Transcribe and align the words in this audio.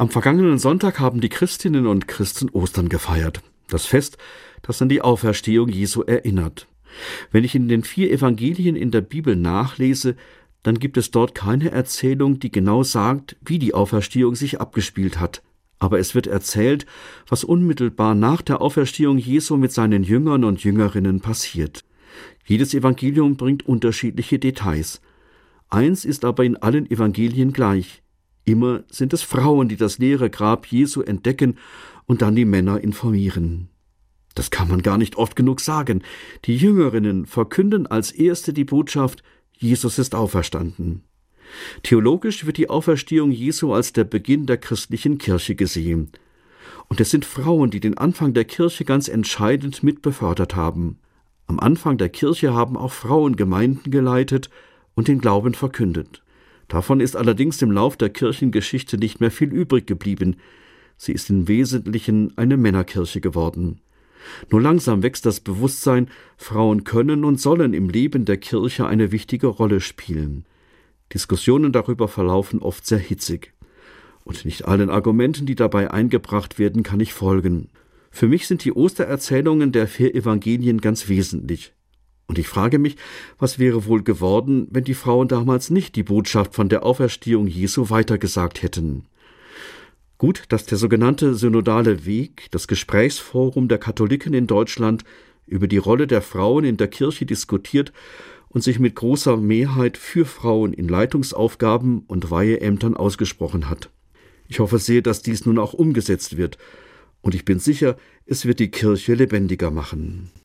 Am 0.00 0.08
vergangenen 0.08 0.58
Sonntag 0.58 0.98
haben 0.98 1.20
die 1.20 1.28
Christinnen 1.28 1.86
und 1.86 2.08
Christen 2.08 2.48
Ostern 2.48 2.88
gefeiert. 2.88 3.42
Das 3.68 3.84
Fest, 3.84 4.16
das 4.62 4.80
an 4.80 4.88
die 4.88 5.02
Auferstehung 5.02 5.68
Jesu 5.68 6.00
erinnert. 6.00 6.66
Wenn 7.32 7.44
ich 7.44 7.54
in 7.54 7.68
den 7.68 7.84
vier 7.84 8.10
Evangelien 8.10 8.76
in 8.76 8.90
der 8.90 9.02
Bibel 9.02 9.36
nachlese, 9.36 10.16
dann 10.62 10.78
gibt 10.78 10.96
es 10.96 11.10
dort 11.10 11.34
keine 11.34 11.70
Erzählung, 11.72 12.38
die 12.38 12.50
genau 12.50 12.82
sagt, 12.82 13.36
wie 13.44 13.58
die 13.58 13.74
Auferstehung 13.74 14.36
sich 14.36 14.58
abgespielt 14.58 15.20
hat. 15.20 15.42
Aber 15.78 15.98
es 15.98 16.14
wird 16.14 16.28
erzählt, 16.28 16.86
was 17.28 17.44
unmittelbar 17.44 18.14
nach 18.14 18.40
der 18.40 18.62
Auferstehung 18.62 19.18
Jesu 19.18 19.58
mit 19.58 19.70
seinen 19.70 20.02
Jüngern 20.02 20.44
und 20.44 20.64
Jüngerinnen 20.64 21.20
passiert. 21.20 21.84
Jedes 22.46 22.72
Evangelium 22.72 23.36
bringt 23.36 23.68
unterschiedliche 23.68 24.38
Details. 24.38 25.02
Eins 25.68 26.06
ist 26.06 26.24
aber 26.24 26.44
in 26.44 26.56
allen 26.56 26.90
Evangelien 26.90 27.52
gleich. 27.52 28.02
Immer 28.44 28.84
sind 28.90 29.12
es 29.12 29.22
Frauen, 29.22 29.68
die 29.68 29.76
das 29.76 29.98
leere 29.98 30.30
Grab 30.30 30.66
Jesu 30.66 31.02
entdecken 31.02 31.58
und 32.06 32.22
dann 32.22 32.34
die 32.34 32.44
Männer 32.44 32.80
informieren. 32.80 33.68
Das 34.34 34.50
kann 34.50 34.68
man 34.68 34.82
gar 34.82 34.98
nicht 34.98 35.16
oft 35.16 35.36
genug 35.36 35.60
sagen. 35.60 36.02
Die 36.44 36.56
Jüngerinnen 36.56 37.26
verkünden 37.26 37.86
als 37.86 38.12
erste 38.12 38.52
die 38.52 38.64
Botschaft, 38.64 39.22
Jesus 39.56 39.98
ist 39.98 40.14
auferstanden. 40.14 41.02
Theologisch 41.82 42.46
wird 42.46 42.56
die 42.56 42.70
Auferstehung 42.70 43.30
Jesu 43.30 43.72
als 43.74 43.92
der 43.92 44.04
Beginn 44.04 44.46
der 44.46 44.56
christlichen 44.56 45.18
Kirche 45.18 45.56
gesehen. 45.56 46.10
Und 46.88 47.00
es 47.00 47.10
sind 47.10 47.24
Frauen, 47.24 47.70
die 47.70 47.80
den 47.80 47.98
Anfang 47.98 48.34
der 48.34 48.44
Kirche 48.44 48.84
ganz 48.84 49.08
entscheidend 49.08 49.82
mit 49.82 50.02
befördert 50.02 50.56
haben. 50.56 50.98
Am 51.46 51.60
Anfang 51.60 51.98
der 51.98 52.08
Kirche 52.08 52.54
haben 52.54 52.76
auch 52.76 52.92
Frauen 52.92 53.36
Gemeinden 53.36 53.90
geleitet 53.90 54.50
und 54.94 55.08
den 55.08 55.20
Glauben 55.20 55.54
verkündet. 55.54 56.22
Davon 56.70 57.00
ist 57.00 57.16
allerdings 57.16 57.60
im 57.62 57.72
Lauf 57.72 57.96
der 57.96 58.10
Kirchengeschichte 58.10 58.96
nicht 58.96 59.20
mehr 59.20 59.32
viel 59.32 59.52
übrig 59.52 59.88
geblieben. 59.88 60.36
Sie 60.96 61.10
ist 61.12 61.28
im 61.28 61.48
Wesentlichen 61.48 62.32
eine 62.38 62.56
Männerkirche 62.56 63.20
geworden. 63.20 63.80
Nur 64.50 64.60
langsam 64.60 65.02
wächst 65.02 65.26
das 65.26 65.40
Bewusstsein, 65.40 66.08
Frauen 66.36 66.84
können 66.84 67.24
und 67.24 67.40
sollen 67.40 67.74
im 67.74 67.88
Leben 67.88 68.24
der 68.24 68.36
Kirche 68.36 68.86
eine 68.86 69.10
wichtige 69.10 69.48
Rolle 69.48 69.80
spielen. 69.80 70.44
Diskussionen 71.12 71.72
darüber 71.72 72.06
verlaufen 72.06 72.60
oft 72.60 72.86
sehr 72.86 72.98
hitzig. 72.98 73.52
Und 74.22 74.44
nicht 74.44 74.66
allen 74.66 74.90
Argumenten, 74.90 75.46
die 75.46 75.56
dabei 75.56 75.90
eingebracht 75.90 76.60
werden, 76.60 76.84
kann 76.84 77.00
ich 77.00 77.12
folgen. 77.12 77.68
Für 78.12 78.28
mich 78.28 78.46
sind 78.46 78.64
die 78.64 78.72
Ostererzählungen 78.72 79.72
der 79.72 79.88
vier 79.88 80.14
Evangelien 80.14 80.80
ganz 80.80 81.08
wesentlich. 81.08 81.72
Und 82.30 82.38
ich 82.38 82.46
frage 82.46 82.78
mich, 82.78 82.94
was 83.40 83.58
wäre 83.58 83.86
wohl 83.86 84.04
geworden, 84.04 84.68
wenn 84.70 84.84
die 84.84 84.94
Frauen 84.94 85.26
damals 85.26 85.68
nicht 85.68 85.96
die 85.96 86.04
Botschaft 86.04 86.54
von 86.54 86.68
der 86.68 86.86
Auferstehung 86.86 87.48
Jesu 87.48 87.90
weitergesagt 87.90 88.62
hätten. 88.62 89.06
Gut, 90.16 90.44
dass 90.48 90.64
der 90.64 90.78
sogenannte 90.78 91.34
synodale 91.34 92.06
Weg, 92.06 92.46
das 92.52 92.68
Gesprächsforum 92.68 93.66
der 93.66 93.78
Katholiken 93.78 94.32
in 94.32 94.46
Deutschland, 94.46 95.02
über 95.44 95.66
die 95.66 95.78
Rolle 95.78 96.06
der 96.06 96.22
Frauen 96.22 96.62
in 96.62 96.76
der 96.76 96.86
Kirche 96.86 97.26
diskutiert 97.26 97.92
und 98.48 98.62
sich 98.62 98.78
mit 98.78 98.94
großer 98.94 99.36
Mehrheit 99.36 99.96
für 99.96 100.24
Frauen 100.24 100.72
in 100.72 100.86
Leitungsaufgaben 100.86 102.04
und 102.06 102.30
Weiheämtern 102.30 102.96
ausgesprochen 102.96 103.68
hat. 103.68 103.90
Ich 104.46 104.60
hoffe 104.60 104.78
sehr, 104.78 105.02
dass 105.02 105.22
dies 105.22 105.46
nun 105.46 105.58
auch 105.58 105.72
umgesetzt 105.72 106.36
wird, 106.36 106.58
und 107.22 107.34
ich 107.34 107.44
bin 107.44 107.58
sicher, 107.58 107.96
es 108.24 108.46
wird 108.46 108.60
die 108.60 108.70
Kirche 108.70 109.14
lebendiger 109.14 109.72
machen. 109.72 110.30